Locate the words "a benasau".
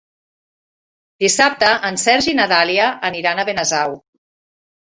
3.43-3.95